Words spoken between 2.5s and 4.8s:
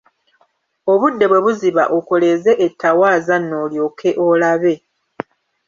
ettawaaza n'olyoke olabe.